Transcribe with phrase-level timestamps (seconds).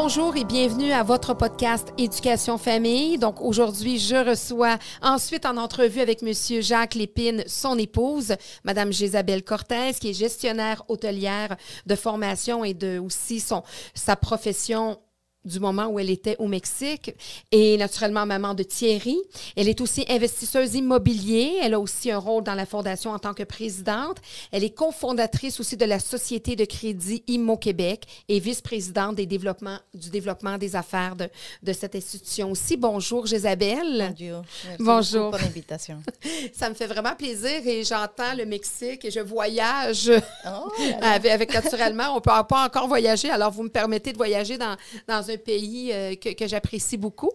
[0.00, 3.18] Bonjour et bienvenue à votre podcast Éducation Famille.
[3.18, 9.42] Donc aujourd'hui, je reçois ensuite en entrevue avec Monsieur Jacques Lépine, son épouse, Madame Gisabelle
[9.42, 15.00] Cortez, qui est gestionnaire hôtelière de formation et de aussi son sa profession
[15.44, 17.14] du moment où elle était au Mexique
[17.52, 19.16] et naturellement maman de Thierry.
[19.56, 21.58] Elle est aussi investisseuse immobilier.
[21.62, 24.18] Elle a aussi un rôle dans la fondation en tant que présidente.
[24.52, 29.78] Elle est cofondatrice aussi de la Société de crédit Immo Québec et vice-présidente des développements,
[29.94, 31.28] du développement des affaires de,
[31.62, 32.76] de cette institution aussi.
[32.76, 34.14] Bonjour, Isabelle.
[34.18, 34.42] Bonjour.
[34.64, 35.30] Merci Bonjour.
[35.30, 36.02] pour l'invitation.
[36.52, 40.10] Ça me fait vraiment plaisir et j'entends le Mexique et je voyage
[40.46, 40.70] Oh,
[41.02, 42.12] avec, avec naturellement.
[42.12, 45.36] On ne peut pas encore voyager, alors vous me permettez de voyager dans, dans un
[45.36, 47.30] pays euh, que, que j'apprécie beaucoup.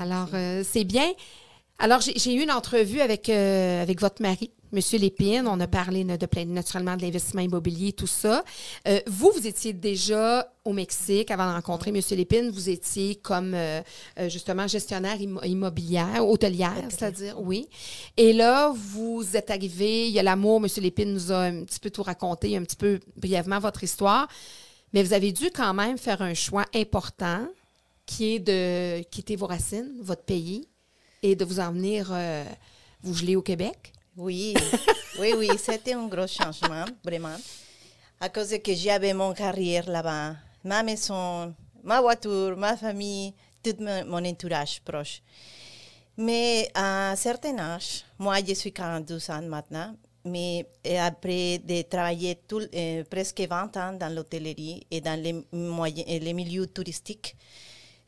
[0.00, 1.10] Alors, euh, c'est bien.
[1.78, 4.80] Alors, j'ai eu une entrevue avec, euh, avec votre mari, M.
[4.98, 5.46] Lépine.
[5.46, 8.44] On a parlé de, naturellement de l'investissement immobilier, tout ça.
[8.88, 12.00] Euh, vous, vous étiez déjà au Mexique avant de rencontrer M.
[12.12, 12.50] Lépine.
[12.50, 13.82] Vous étiez comme, euh,
[14.28, 17.68] justement, gestionnaire immo- immobilière, hôtelière, c'est-à-dire, oui.
[18.16, 20.68] Et là, vous êtes arrivé, il y a l'amour, M.
[20.82, 24.28] Lépine nous a un petit peu tout raconté, un petit peu brièvement votre histoire.
[24.92, 27.46] Mais vous avez dû quand même faire un choix important
[28.06, 30.68] qui est de quitter vos racines, votre pays,
[31.22, 32.44] et de vous en venir euh,
[33.02, 33.92] vous geler au Québec.
[34.16, 34.54] Oui,
[35.18, 37.36] oui, oui, c'était un gros changement, vraiment.
[38.20, 43.76] À cause de que j'avais mon carrière là-bas, ma maison, ma voiture, ma famille, tout
[43.80, 45.20] mon, entourage proche.
[46.16, 49.94] Mais à un certain âge, moi je suis 42 ans maintenant,
[50.26, 50.66] mais
[50.98, 56.66] après de travailler euh, presque 20 ans dans l'hôtellerie et dans les, moyens, les milieux
[56.66, 57.36] touristiques,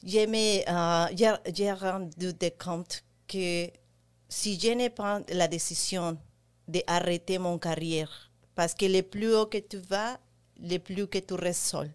[0.02, 0.26] j'ai
[0.68, 3.68] euh, rendu compte que
[4.28, 6.18] si je n'ai pas la décision
[6.66, 10.18] d'arrêter mon carrière, parce que le plus haut que tu vas,
[10.60, 11.90] le plus que tu restes seul.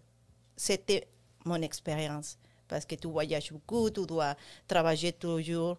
[0.56, 1.06] C'était
[1.44, 4.34] mon expérience, parce que tu voyages beaucoup, tu dois
[4.66, 5.78] travailler toujours.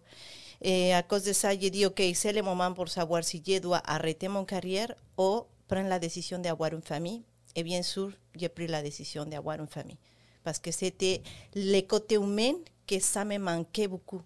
[0.60, 3.58] Et à cause de ça, j'ai dit, OK, c'est le moment pour savoir si je
[3.58, 7.22] dois arrêter mon carrière ou prendre la décision d'avoir une famille.
[7.54, 9.96] Et bien sûr, j'ai pris la décision d'avoir une famille.
[10.42, 11.22] Parce que c'était
[11.54, 12.54] le côté humain
[12.86, 14.22] que ça me manquait beaucoup.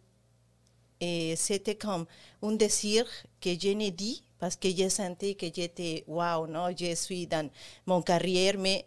[1.01, 2.05] Et c'était comme
[2.43, 3.07] un désir
[3.41, 7.49] que je n'ai dit parce que j'ai senti que j'étais, wow, non, je suis dans
[7.87, 8.85] mon carrière, mais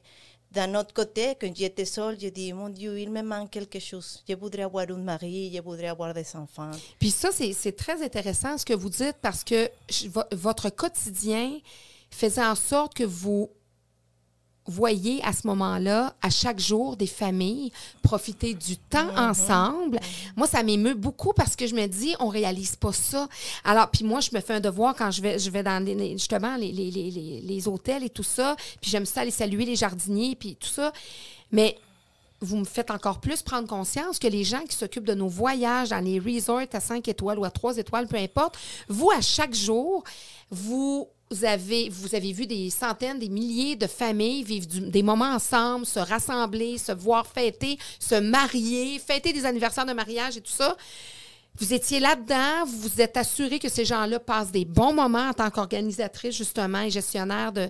[0.54, 4.24] d'un autre côté, quand j'étais seule, je dis, mon Dieu, il me manque quelque chose.
[4.30, 6.70] Je voudrais avoir un mari, je voudrais avoir des enfants.
[7.00, 9.70] Puis ça, c'est très intéressant ce que vous dites parce que
[10.32, 11.60] votre quotidien
[12.12, 13.50] faisait en sorte que vous
[14.66, 20.00] voyez à ce moment-là, à chaque jour, des familles profiter du temps ensemble.
[20.36, 23.28] Moi, ça m'émeut beaucoup parce que je me dis, on réalise pas ça.
[23.64, 26.14] Alors, puis moi, je me fais un devoir quand je vais, je vais dans les-
[26.14, 28.56] justement les, les, les, les, les hôtels et tout ça.
[28.82, 30.94] Puis j'aime ça aller saluer les jardiniers, puis tout ça.
[31.52, 31.78] Mais
[32.40, 35.90] vous me faites encore plus prendre conscience que les gens qui s'occupent de nos voyages
[35.90, 38.58] dans les resorts à 5 étoiles ou à 3 étoiles, peu importe,
[38.90, 40.04] vous, à chaque jour,
[40.52, 41.08] vous
[41.44, 46.00] avez, vous avez vu des centaines, des milliers de familles vivre des moments ensemble, se
[46.00, 50.76] rassembler, se voir fêter, se marier, fêter des anniversaires de mariage et tout ça.
[51.60, 55.34] Vous étiez là-dedans, vous vous êtes assuré que ces gens-là passent des bons moments en
[55.34, 57.70] tant qu'organisatrice, justement, et gestionnaire de,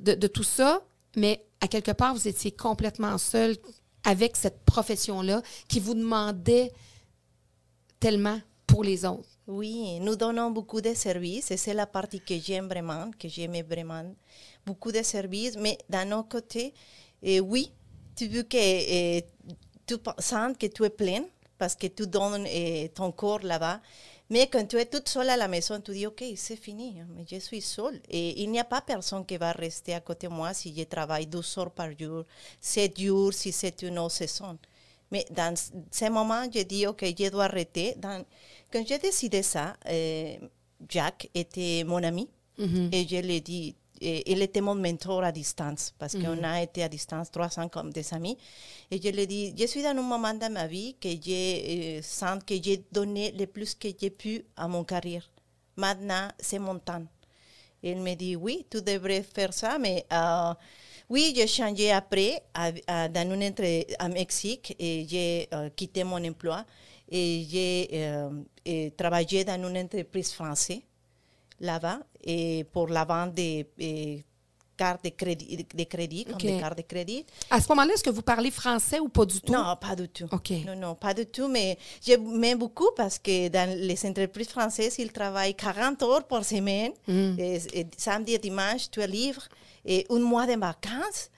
[0.00, 0.82] de tout ça,
[1.16, 3.56] mais à quelque part, vous étiez complètement seul
[4.04, 6.72] avec cette profession-là qui vous demandait
[7.98, 9.33] tellement pour les autres.
[9.46, 13.60] Oui, nous donnons beaucoup de services et c'est la partie que j'aime vraiment, que j'aimais
[13.62, 14.14] vraiment.
[14.64, 16.72] Beaucoup de services, mais d'un autre côté,
[17.22, 17.70] oui,
[18.16, 19.20] tu veux que
[19.86, 21.24] tu sens que tu es plein
[21.58, 22.48] parce que tu donnes
[22.94, 23.82] ton corps là-bas.
[24.30, 27.26] Mais quand tu es toute seule à la maison, tu dis, OK, c'est fini, mais
[27.30, 28.00] je suis seule.
[28.08, 30.84] Et il n'y a pas personne qui va rester à côté de moi si je
[30.84, 32.24] travaille 12 heures par jour,
[32.62, 34.58] 7 jours si c'est une autre saison.
[35.10, 37.94] Mais dans ce moment, je dis, OK, je dois arrêter.
[37.96, 38.24] Dans,
[38.72, 40.36] quand j'ai décidé ça, euh,
[40.88, 42.28] Jack était mon ami.
[42.92, 46.62] Et je lui ai dit, et il était mon mentor à distance, parce qu'on a
[46.62, 48.36] été à distance trois ans comme des amis.
[48.90, 51.98] Et je lui ai dit, je suis dans un moment de ma vie que je
[51.98, 55.28] euh, sens que j'ai donné le plus que j'ai pu à mon carrière.
[55.76, 57.04] Maintenant, c'est mon temps.
[57.82, 60.54] Il me dit, oui, tu devrais faire ça, mais euh,
[61.10, 63.64] oui, j'ai changé après à, à- dans une entre,
[63.98, 66.64] à Mexique et j'ai euh, quitté mon emploi
[67.10, 70.80] et j'ai euh, travaillé dans une entreprise française
[71.60, 74.24] là-bas et pour la vente de et
[74.76, 77.24] cartes de crédit, de crédit comme des cartes de crédit.
[77.48, 79.52] À ce moment-là, est-ce que vous parlez français ou pas du tout?
[79.52, 80.26] Non, pas du tout.
[80.32, 80.50] OK.
[80.66, 85.12] Non, non, pas du tout, mais j'aime beaucoup parce que dans les entreprises françaises, ils
[85.12, 86.90] travaillent 40 heures par semaine.
[87.06, 87.38] Mm.
[87.38, 89.42] Et, et samedi et dimanche, tu es libre.
[89.84, 91.30] Et un mois de vacances,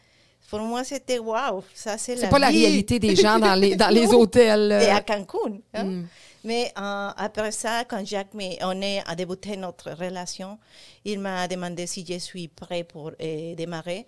[0.48, 3.75] pour moi, c'était waouh, ça c'est la C'est pas la réalité des gens dans les,
[3.75, 4.70] dans les hôtels.
[4.72, 5.58] euh, Et à Cancun.
[5.75, 5.84] hein.
[5.84, 6.06] Mm.
[6.44, 8.28] Mais euh, après ça, quand Jacques
[8.62, 10.58] on est à débuter notre relation,
[11.04, 14.06] il m'a demandé si je suis prêt pour euh, démarrer.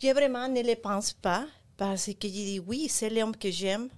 [0.00, 1.44] Je vraiment ne le pense pas
[1.76, 3.88] parce que j'ai dit oui, c'est l'homme que j'aime.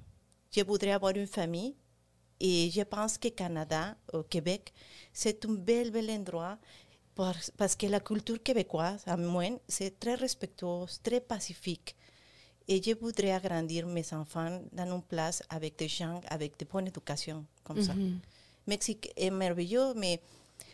[0.56, 1.74] Je voudrais avoir une famille.
[2.42, 4.72] Et je pense que Canada, au Québec,
[5.12, 6.56] c'est un bel, bel endroit
[7.14, 11.94] parce que la culture québécoise, à moi, c'est très respectueuse, très pacifique.
[12.68, 16.86] Et je voudrais agrandir mes enfants dans une place avec des gens avec de bonne
[16.86, 17.94] éducation, comme ça.
[18.66, 20.20] Mexique est merveilleux, mais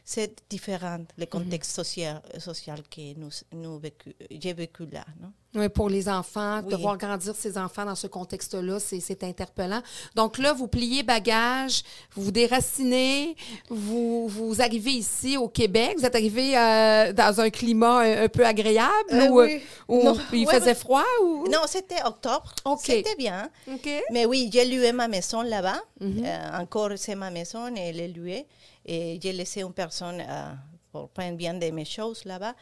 [0.05, 5.05] c'est différent, le contexte social, social que nous, nous vécu, j'ai vécu là.
[5.21, 5.33] Non?
[5.55, 6.83] Oui, pour les enfants, de Oui.
[6.83, 9.81] voir grandir ses enfants dans ce contexte-là, c'est c'est interpellant.
[10.15, 11.83] Donc là, vous pliez bagages,
[12.15, 13.35] vous vous déracinez,
[13.71, 15.95] vous, vous arrivez ici au Québec.
[15.99, 19.63] Vous êtes arrivé euh, dans un climat un, un peu agréable Euh, ou, oui.
[19.89, 21.05] Non, il ouais, faisait froid?
[21.23, 21.49] Ou...
[21.49, 22.55] Non, c'était octobre.
[22.67, 22.81] Ok.
[22.85, 23.49] C'était bien.
[24.13, 25.81] Mais oui, j'ai loué ma maison là-bas.
[26.01, 26.23] Mhm.
[26.25, 28.47] Euh, encore, c'est ma maison et elle est louée.
[28.89, 30.53] Et j'ai laissé personne euh,
[30.91, 32.55] pour prendre bien de mes choses là-bas.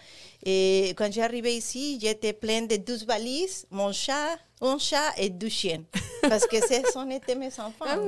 [0.45, 5.31] Et quand j'ai arrivé ici, j'étais pleine de 12 valises, mon chat, un chat et
[5.31, 5.85] deux chiens.
[6.23, 7.99] Parce que ce sont été mes enfants Ah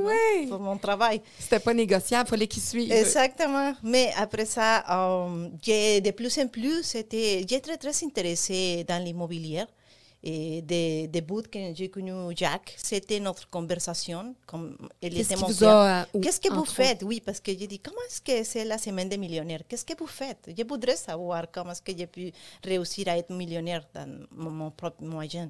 [0.49, 1.23] pour mon travail.
[1.39, 2.91] C'était pas négociable, il fallait qu'il suive.
[2.93, 3.75] Exactement.
[3.83, 9.65] Mais après ça, euh, j'ai de plus en plus, j'ai très, très intéressée dans l'immobilier.
[10.29, 14.35] Et des des bouts que j'ai connu Jack, c'était notre conversation.
[14.45, 15.29] Comme Qu'est-ce
[16.21, 17.05] Qu'est-ce que vous faites?
[17.05, 19.63] Oui, parce que j'ai dit, comment est-ce que c'est la semaine des millionnaires?
[19.69, 20.51] Qu'est-ce que vous faites?
[20.59, 22.33] Je voudrais savoir comment est-ce que j'ai pu
[22.65, 25.49] réussir à être millionnaire dans mon, mon propre moyen.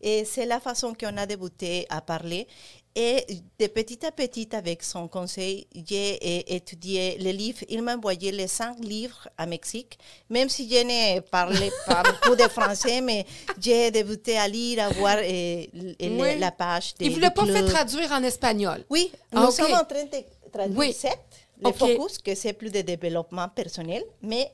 [0.00, 2.48] Et c'est la façon qu'on a débuté à parler.
[2.98, 3.26] Et
[3.58, 7.58] de petit à petit, avec son conseil, j'ai étudié les livres.
[7.68, 9.98] Il m'a envoyé les cinq livres à Mexique,
[10.30, 13.26] même si je ne parlais pas beaucoup de français, mais
[13.60, 16.38] j'ai débuté à lire, à voir Oui.
[16.38, 16.94] la page.
[16.98, 17.66] Il de- ne vous l'a du pas club.
[17.66, 18.82] traduire en espagnol?
[18.88, 19.52] Oui, Ah, nous ok.
[19.52, 20.92] sommes en train de traduire Oui.
[20.94, 21.18] sept,
[21.60, 21.76] le Ok.
[21.76, 24.50] focus, que c'est plus de développement personnel, mais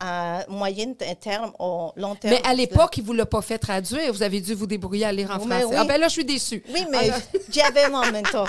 [0.00, 2.34] à moyen terme, au long terme.
[2.34, 4.12] Mais à l'époque, il ne vous l'a pas fait traduire.
[4.12, 5.64] Vous avez dû vous débrouiller à lire en Mais français.
[5.66, 5.74] oui.
[5.78, 6.62] Ah ben là, je suis déçue.
[6.72, 7.10] Oui, mais
[7.50, 8.48] j'avais mon mentor.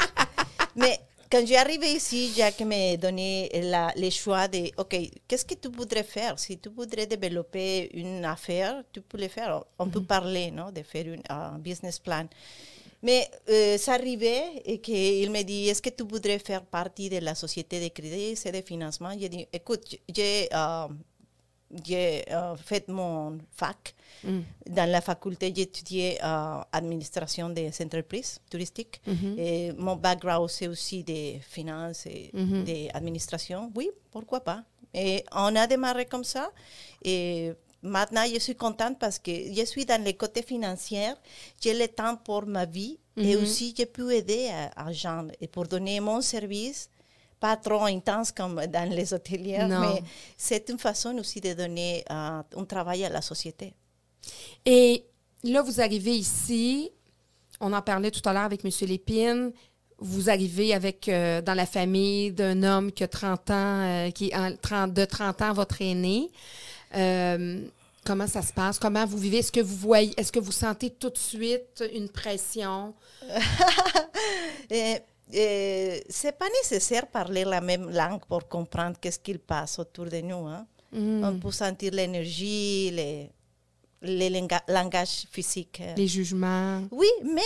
[0.75, 0.99] Mais
[1.31, 4.95] quand j'ai arrivé ici, Jacques m'a donné la, le choix de, OK,
[5.27, 6.39] qu'est-ce que tu voudrais faire?
[6.39, 9.63] Si tu voudrais développer une affaire, tu peux le faire.
[9.77, 12.25] On peut parler, non, de faire une- un business plan.
[13.01, 17.19] Mais euh, ça arrivait et qu'il me dit, est-ce que tu voudrais faire partie de
[17.19, 19.11] la société de crédit et de financement?
[19.17, 20.87] J'ai dit, écoute, j'ai euh,
[21.85, 23.93] j'ai euh, fait mon fac.
[24.23, 24.39] Mm.
[24.67, 29.01] Dans la faculté, j'ai étudié euh, administration des entreprises touristiques.
[29.07, 29.39] Mm-hmm.
[29.39, 32.63] Et mon background, c'est aussi des finances et Mhm.
[32.63, 33.71] des administrations.
[33.75, 34.63] Oui, pourquoi pas.
[34.93, 36.51] Et on a démarré comme ça.
[37.03, 37.51] Et
[37.83, 41.13] maintenant, je suis contente parce que je suis dans le côté financier.
[41.61, 42.97] J'ai le temps pour ma vie.
[43.15, 43.43] Et Mhm.
[43.43, 46.89] aussi, j'ai pu aider à, à gens et pour donner mon service
[47.39, 49.79] pas trop intense comme dans les hôteliers, Non.
[49.81, 50.03] mais
[50.37, 53.73] c'est une façon aussi de donner euh, un travail à la société.
[54.65, 55.03] Et
[55.43, 56.91] là, vous arrivez ici.
[57.61, 58.71] On en parlait tout à l'heure avec M.
[58.87, 59.51] Lépine.
[59.97, 63.53] Vous arrivez avec, euh, dans la famille d'un homme qui a 30 ans,
[63.83, 66.29] euh, qui est en- 30 de 30 ans, votre aîné.
[66.95, 67.61] Euh,
[68.05, 68.79] comment ça se passe?
[68.79, 69.39] Comment vous vivez?
[69.39, 72.93] Est-ce que vous voyez, est-ce que vous sentez tout de suite une pression?
[75.31, 80.21] Et c'est pas nécessaire parler la même langue pour comprendre qu'est-ce qu'il passe autour de
[80.21, 80.47] nous.
[80.47, 80.65] hein.
[80.91, 81.23] Mm.
[81.23, 83.29] On peut sentir l'énergie, les,
[84.01, 85.81] les langages physiques.
[85.81, 85.93] euh.
[85.95, 86.81] Les jugements?
[86.91, 87.41] Oui, mais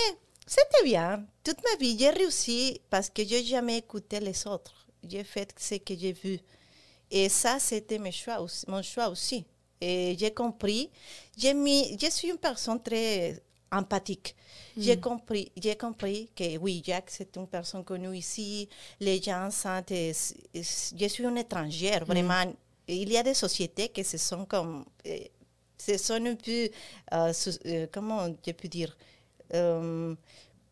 [0.46, 1.24] c'était bien.
[1.42, 4.86] Toute ma vie, j'ai réussi parce que je n'ai jamais écouté les autres.
[5.06, 6.38] J'ai fait ce que j'ai vu.
[7.10, 9.44] Et ça, c'était mes choix aussi- mon choix aussi.
[9.78, 10.88] Et j'ai compris.
[11.36, 13.38] J'ai mis, je suis une personne très
[13.70, 14.34] empathique.
[14.76, 18.68] J'ai compris, j'ai compris que oui, Jack, c'est une personne connue ici.
[19.00, 20.12] Les gens sentent, euh,
[20.54, 22.44] je suis une étrangère, vraiment.
[22.86, 25.18] Il y a des sociétés qui se sont comme, euh,
[25.78, 26.68] se sont un peu,
[27.12, 28.96] euh, sous- euh, comment je peux dire,
[29.54, 30.14] euh,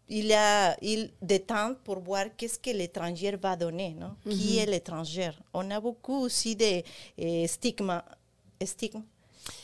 [0.09, 4.15] il y a il, des temps pour voir qu'est-ce que l'étranger va donner, non?
[4.29, 5.31] Qui est l'étranger?
[5.55, 6.83] On a beaucoup aussi de
[7.21, 8.05] euh, stigmas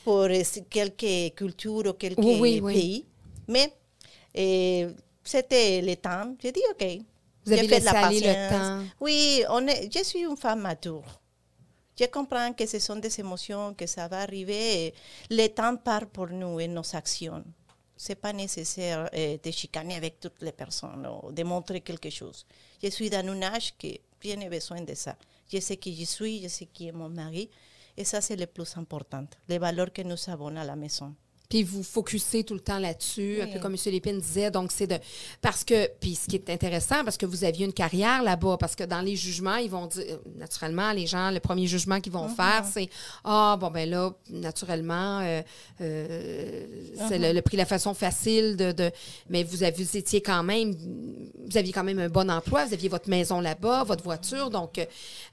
[0.05, 3.05] pour euh, quelques cultures ou quelques Oui, oui, oui.
[3.49, 3.73] Mais
[5.25, 6.35] c'était le temps.
[6.41, 6.87] J'ai dit, OK.
[7.45, 8.51] Vous avez fait de le patience.
[8.51, 8.85] temps.
[9.01, 11.05] Oui, on est, je suis une femme mature.
[11.99, 14.95] Je comprends que ce sont des émotions, que ça va arriver.
[15.31, 17.43] Le temps part pour nous et nos actions.
[17.97, 22.47] C'est pas nécessaire euh, de chicaner avec toutes les personnes ou de montrer quelque chose.
[22.81, 23.89] Je suis dans un âge que
[24.23, 25.17] je n'ai besoin de ça.
[25.53, 27.51] Je sais qui je suis, je sais qui est mon mari.
[27.97, 29.27] Et ça, c'est le plus important.
[29.49, 31.13] Les valeurs que nous avons à la maison.
[31.49, 33.79] Puis vous focussez tout le temps là-dessus, un peu comme M.
[33.93, 34.51] Lépine disait.
[34.51, 34.99] Donc, c'est de.
[35.41, 35.89] Parce que.
[35.99, 39.01] Puis ce qui est intéressant, parce que vous aviez une carrière là-bas, parce que dans
[39.01, 40.05] les jugements, ils vont dire.
[40.11, 42.91] euh, Naturellement, les gens, le premier jugement qu'ils vont faire, c'est
[43.25, 45.41] Ah, bon, ben là, naturellement, euh,
[45.81, 46.67] euh,
[47.09, 48.73] c'est le, le prix la façon facile de.
[48.73, 48.91] de-
[49.31, 50.75] mais vous, avez, vous étiez quand même.
[51.49, 54.51] Vous aviez quand même un bon emploi, vous aviez votre maison là-bas, votre voiture.
[54.51, 54.79] Donc.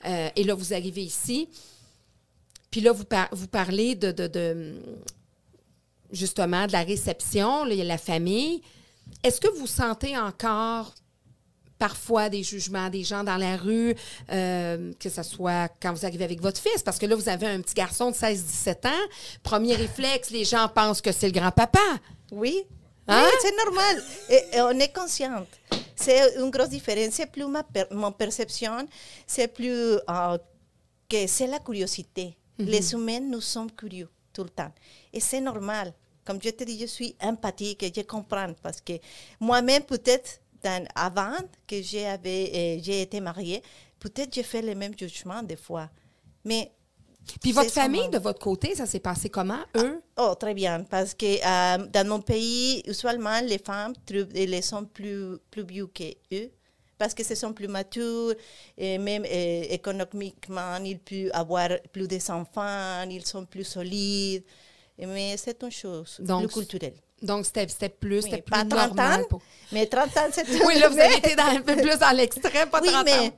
[0.06, 1.50] euh, et là, vous arrivez ici.
[2.72, 4.76] Puis là, vous, par- vous parlez de- de- de
[6.12, 8.62] justement de la réception, là, la famille.
[9.24, 10.94] Est-ce que vous sentez encore
[11.78, 13.94] parfois des jugements des gens dans la rue,
[14.32, 17.48] euh, que ce soit quand vous arrivez avec votre fils, parce que là, vous avez
[17.48, 19.06] un petit garçon de 16-17 ans.
[19.44, 21.80] Premier réflexe, les gens pensent que c'est le grand-papa.
[22.32, 22.64] Oui,
[23.08, 23.24] Hein?
[23.24, 24.04] oui, c'est normal.
[24.30, 25.48] Et, et on est consciente.
[25.96, 27.14] C'est une grosse différence.
[27.14, 28.88] C'est plus ma per- mon perception,
[29.28, 29.70] c'est plus
[30.10, 30.38] euh,
[31.08, 32.36] que c'est la curiosité.
[32.58, 34.72] Les humains, nous sommes curieux tout le temps.
[35.14, 35.94] Et c'est normal.
[36.26, 38.94] Comme je te dis, je suis empathique et je comprends parce que
[39.40, 40.42] moi-même, peut-être,
[40.96, 41.38] avant
[41.68, 43.62] que euh, j'ai été mariée,
[44.00, 45.90] peut-être j'ai fait les mêmes jugements des fois.
[46.44, 46.72] Mais
[47.40, 50.02] Puis votre famille, de votre côté, ça s'est passé comment, eux?
[50.18, 53.94] Oh, très bien, parce que euh, dans mon pays, usuellement, les femmes
[54.34, 56.52] elles sont plus, plus vieux que eux,
[56.98, 58.34] parce que ce sont plus matures,
[58.78, 64.44] et même économiquement, ils peuvent avoir plus d'enfants, ils sont plus solides,
[64.98, 66.96] mais c'est une chose Donc, plus culturelle.
[67.22, 69.22] Donc, c'était plus, Oui, plus pas 30 normal.
[69.22, 71.98] ans, pour- mais 30 ans, c'est Oui, là, vous avez été dans, un peu plus
[71.98, 73.32] dans l'extrême, pas Oui, 30 ans.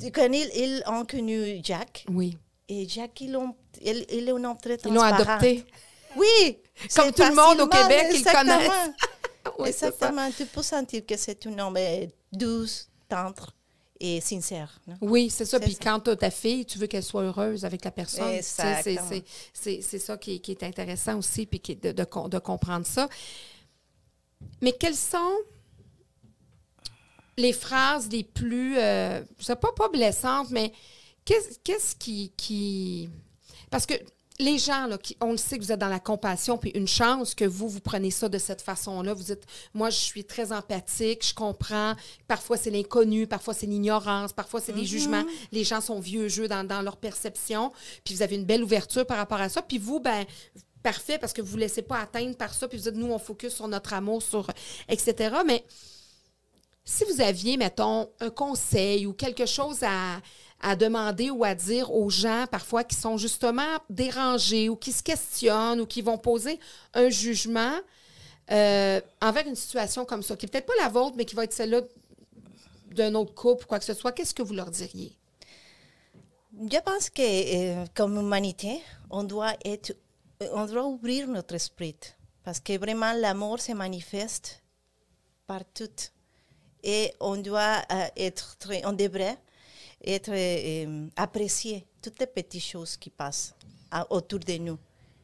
[0.00, 2.36] mais quand ils, ils ont connu Jack, Oui,
[2.68, 5.64] et Jack, ils l'ont, il, il est un homme très ils l'ont adopté.
[6.16, 6.58] Oui.
[6.94, 8.70] Comme tout le monde au Québec, ils connaissent.
[9.58, 9.68] Oui.
[9.70, 10.30] Exactement.
[10.36, 11.76] Tu peux sentir que c'est un homme
[12.32, 13.54] douce, tendre
[14.00, 14.80] et sincère.
[14.86, 14.96] non?
[15.00, 15.60] Oui, c'est ça.
[15.60, 15.78] Puis ça.
[15.82, 18.40] quand tu as ta fille, tu veux qu'elle soit heureuse avec la personne.
[18.42, 23.08] C'est ça qui est, qui est intéressant aussi, puis qui de, de de comprendre ça.
[24.60, 25.36] Mais quelles sont
[27.36, 30.72] les phrases les plus, euh, je sais pas, pas blessantes, mais
[31.24, 33.08] qu'est-ce qu'est-ce qui, qui...
[33.70, 33.94] Parce que
[34.38, 36.88] les gens, là, qui, on le sait que vous êtes dans la compassion, puis une
[36.88, 39.14] chance que vous, vous prenez ça de cette façon-là.
[39.14, 41.94] Vous dites, moi, je suis très empathique, je comprends.
[42.26, 45.24] Parfois, c'est l'inconnu, parfois, c'est l'ignorance, parfois, c'est des jugements.
[45.52, 47.72] Les gens sont vieux jeux dans, dans leur perception,
[48.04, 49.62] puis vous avez une belle ouverture par rapport à ça.
[49.62, 50.24] Puis vous, ben
[50.82, 53.12] parfait, parce que vous ne vous laissez pas atteindre par ça, puis vous dites, nous,
[53.12, 54.48] on focus sur notre amour, sur
[54.88, 55.36] etc.
[55.46, 55.64] Mais
[56.84, 60.20] si vous aviez, mettons, un conseil ou quelque chose à,
[60.62, 65.02] à demander ou à dire aux gens parfois qui sont justement dérangés ou qui se
[65.02, 66.58] questionnent ou qui vont poser
[66.94, 67.74] un jugement
[68.50, 71.44] euh, envers une situation comme ça, qui n'est peut-être pas la vôtre, mais qui va
[71.44, 71.80] être celle-là
[72.92, 75.16] d'un autre couple ou quoi que ce soit, qu'est-ce que vous leur diriez?
[76.54, 79.96] Je pense que euh, comme humanité, on doit être,
[80.42, 81.96] euh, on doit ouvrir notre esprit
[82.44, 84.62] parce que vraiment l'amour se manifeste
[85.46, 85.90] partout
[86.84, 87.82] et on doit
[88.16, 89.38] être très, on devrait
[90.04, 93.54] être euh, apprécier toutes les petites choses qui passent
[94.10, 94.78] autour de nous.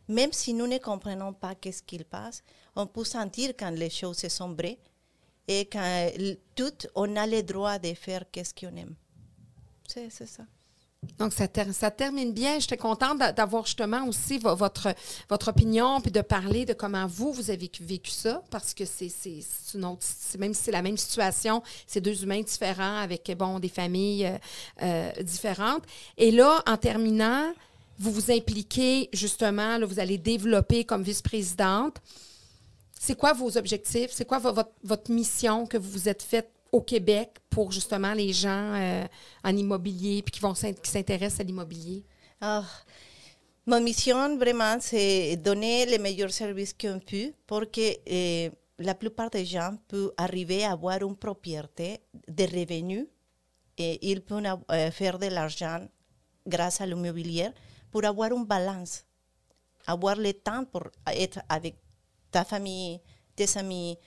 [0.08, 2.42] Même si nous ne comprenons pas qu'est-ce qu'il passe,
[2.74, 4.78] on peut sentir quand les choses sont vraies
[5.46, 6.10] et quand
[6.54, 8.94] tout, on a le droit de faire qu'est-ce qu'on aime.
[9.86, 10.44] C'est ça.
[11.18, 12.58] Donc, ça, ter- ça termine bien.
[12.58, 14.88] J'étais contente d'a- d'avoir justement aussi vo- votre,
[15.28, 19.08] votre opinion, puis de parler de comment vous, vous avez vécu, ça, parce que c'est
[19.74, 20.04] une autre,
[20.38, 24.38] même si c'est la même situation, c'est deux humains différents avec, bon, des familles euh,
[24.82, 25.84] euh, différentes.
[26.16, 27.52] Et là, en terminant,
[28.00, 31.96] vous vous impliquez justement, là, vous allez développer comme vice-présidente.
[33.00, 34.10] C'est quoi vos objectifs?
[34.12, 38.12] C'est quoi vo- votre, votre mission que vous vous êtes faite au Québec pour justement
[38.12, 39.06] les gens euh,
[39.42, 42.04] en immobilier puis qui vont s'intéressent à l'immobilier?
[42.40, 42.64] Ah,
[43.66, 49.30] ma mission, vraiment, c'est donner les meilleurs services qu'on peut pour que eh, la plupart
[49.30, 53.06] des gens puissent arriver à avoir une propriété de revenus
[53.76, 55.86] et ils peuvent euh, faire de l'argent
[56.46, 57.50] grâce à l'immobilier
[57.90, 59.04] pour avoir une balance,
[59.86, 61.76] avoir le temps pour être avec
[62.30, 63.00] ta famille,
[63.34, 63.98] tes amis.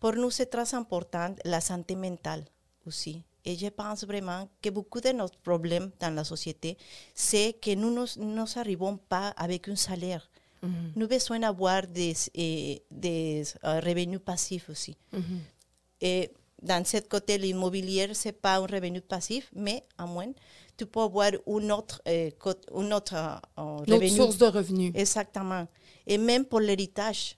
[0.00, 2.44] Pour nous, c'est très important la santé mentale
[2.86, 3.22] aussi.
[3.44, 6.76] Et je pense vraiment que beaucoup de nos problèmes dans la société,
[7.14, 10.28] c'est que nous ne nous arrivons pas avec un salaire.
[10.62, 14.94] Nous avons besoin d'avoir des, eh, des euh, revenus passifs aussi.
[16.02, 16.30] Et
[16.62, 20.30] dans ce côté, l'immobilier, ce n'est pas un revenu passif, mais à moins,
[20.76, 22.30] tu peux avoir une autre, euh,
[22.76, 23.14] une autre,
[23.58, 24.92] euh, source de revenus.
[24.94, 25.66] Exactement.
[26.06, 27.36] Et même pour l'héritage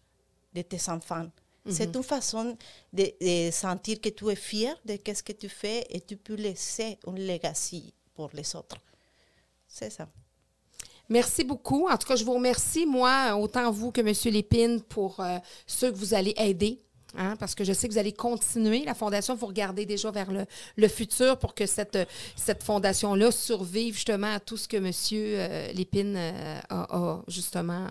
[0.53, 1.27] de tes enfants.
[1.69, 1.97] C'est mhm.
[1.97, 2.57] une façon
[2.93, 6.99] de, sentir que tu es fier de ce que tu fais et tu peux laisser
[7.07, 8.77] un legacy pour les autres.
[9.69, 10.09] C'est ça.
[11.09, 11.89] Merci beaucoup.
[11.89, 14.33] En tout cas, je vous remercie, moi, autant vous que M.
[14.33, 16.79] Lépine, pour euh, ceux que vous allez aider.
[17.15, 18.85] Hein, parce que je sais que vous allez continuer.
[18.85, 20.31] La fondation, vous regardez déjà vers
[20.77, 21.99] le, futur pour que cette,
[22.37, 24.91] cette fondation-là survive justement à tout ce que M.
[25.13, 27.89] Euh, Lépine euh, a, justement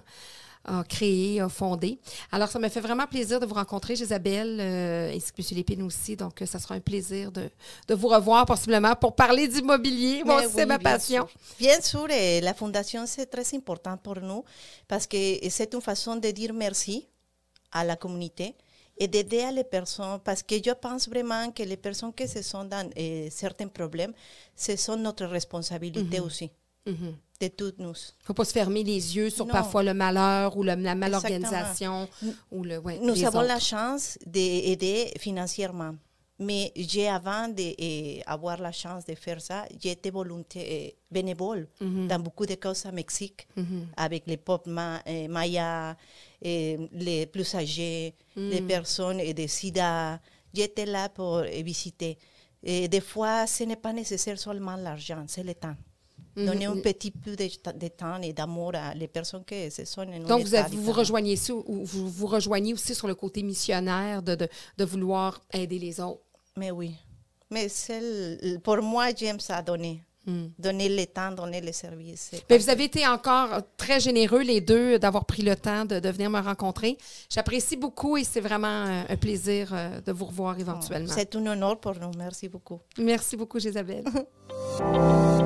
[0.63, 1.99] a créé, a fondé.
[2.31, 5.47] Alors, ça me fait vraiment plaisir de vous rencontrer, Isabelle, euh, ainsi que M.
[5.57, 6.15] Lépine aussi.
[6.15, 7.49] Donc, ça sera un plaisir de,
[7.87, 10.23] de vous revoir possiblement pour parler d'immobilier.
[10.23, 11.27] Moi c'est ma passion.
[11.59, 14.43] Bien sûr, et la Fondation, c'est très important pour nous
[14.87, 15.17] parce que
[15.49, 17.07] c'est une façon de dire merci
[17.71, 18.55] à la communauté
[18.97, 22.65] et d'aider les personnes, parce que je pense vraiment que les personnes qui se sont
[22.65, 24.13] dans eh, certains problèmes,
[24.55, 26.25] ce sont notre responsabilité mm -hmm.
[26.27, 26.51] aussi.
[26.85, 27.95] Mm -hmm de toutes nous.
[27.95, 30.95] Il ne faut pas se fermer les yeux sur parfois le malheur ou le, la
[30.95, 32.07] malorganisation.
[32.51, 35.95] Ou le, ouais, nous avons la chance d'aider financièrement.
[36.39, 42.07] Mais j'ai avant d'avoir la chance de faire ça, j'étais volontaire eh, bénévole mm -hmm.
[42.11, 43.83] dans beaucoup de causes au Mexique, mm -hmm.
[44.05, 45.95] avec les peuples ma, eh, mayas,
[46.41, 48.49] eh, les plus âgés, mm.
[48.53, 50.19] les personnes de SIDA.
[50.57, 51.33] J'étais là pour
[51.71, 52.13] visiter.
[52.71, 55.77] Et des fois, ce n'est pas nécessaire seulement l'argent, c'est le temps.
[56.35, 60.01] Donner un petit peu de, de temps et d'amour à les personnes qui se sont
[60.01, 64.35] en Donc, vous, vous, vous, rejoignez vous, vous rejoignez aussi sur le côté missionnaire de,
[64.35, 64.47] de,
[64.77, 66.21] de vouloir aider les autres?
[66.55, 66.95] Mais oui.
[67.49, 67.67] Mais
[68.63, 70.03] pour moi, j'aime ça donner.
[70.25, 70.49] Hmm.
[70.59, 72.31] Donner le temps, donner les services.
[72.47, 76.09] Mais vous avez été encore très généreux, les deux, d'avoir pris le temps de, de
[76.09, 76.95] venir me rencontrer.
[77.27, 78.67] J'apprécie beaucoup et c'est vraiment
[79.09, 81.11] un plaisir euh, de vous revoir éventuellement.
[81.11, 82.11] C'est un honneur pour nous.
[82.17, 82.79] Merci beaucoup.
[82.99, 84.03] Merci beaucoup, Isabelle.